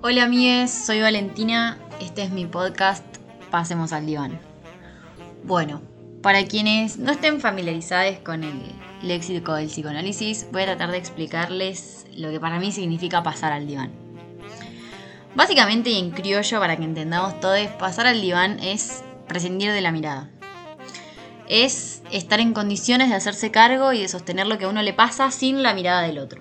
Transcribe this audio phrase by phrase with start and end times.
[0.00, 3.04] Hola amigues, soy Valentina, este es mi podcast
[3.50, 4.38] Pasemos al diván.
[5.42, 5.82] Bueno,
[6.22, 8.62] para quienes no estén familiarizados con el
[9.02, 13.66] léxico del psicoanálisis, voy a tratar de explicarles lo que para mí significa pasar al
[13.66, 13.90] diván.
[15.34, 19.80] Básicamente y en criollo, para que entendamos todo, es pasar al diván es prescindir de
[19.80, 20.30] la mirada.
[21.48, 24.92] Es estar en condiciones de hacerse cargo y de sostener lo que a uno le
[24.92, 26.40] pasa sin la mirada del otro.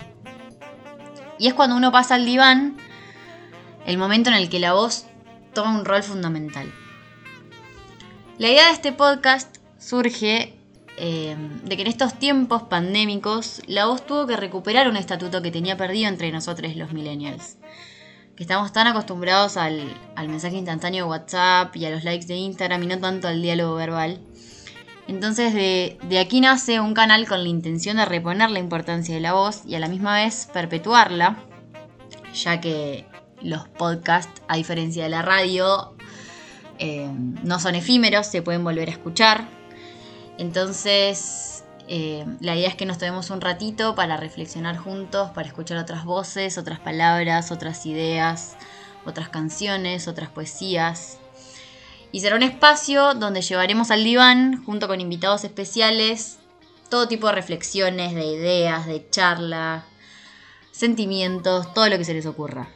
[1.40, 2.78] Y es cuando uno pasa al diván
[3.88, 5.06] el momento en el que la voz
[5.54, 6.72] toma un rol fundamental.
[8.38, 10.54] La idea de este podcast surge
[10.98, 15.52] eh, de que en estos tiempos pandémicos la voz tuvo que recuperar un estatuto que
[15.52, 17.58] tenía perdido entre nosotros los millennials.
[18.36, 19.82] Que estamos tan acostumbrados al,
[20.16, 23.42] al mensaje instantáneo de WhatsApp y a los likes de Instagram y no tanto al
[23.42, 24.20] diálogo verbal.
[25.08, 29.22] Entonces de, de, aquí nace un canal con la intención de reponer la importancia de
[29.22, 31.38] la voz y a la misma vez perpetuarla,
[32.34, 33.08] ya que
[33.42, 35.96] los podcasts, a diferencia de la radio,
[36.80, 37.10] eh,
[37.44, 39.48] no son efímeros, se pueden volver a escuchar.
[40.38, 45.78] Entonces eh, la idea es que nos tomemos un ratito para reflexionar juntos, para escuchar
[45.78, 48.56] otras voces, otras palabras, otras ideas,
[49.06, 51.20] otras canciones, otras poesías
[52.12, 56.40] y será un espacio donde llevaremos al diván, junto con invitados especiales,
[56.90, 59.86] todo tipo de reflexiones, de ideas, de charla,
[60.72, 62.70] sentimientos, todo lo que se les ocurra.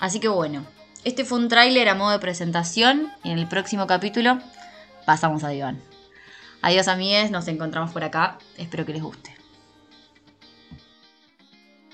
[0.00, 0.64] Así que bueno,
[1.04, 4.38] este fue un tráiler a modo de presentación y en el próximo capítulo
[5.06, 5.80] pasamos a diván.
[6.62, 9.43] Adiós amigues, nos encontramos por acá, espero que les guste.